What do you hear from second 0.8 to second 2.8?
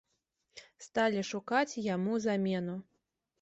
Сталі шукаць яму замену.